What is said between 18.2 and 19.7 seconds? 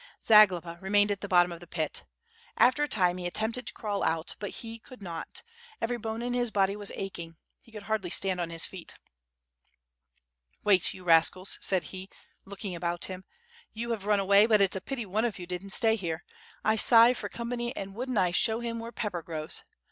show him where pepper grows.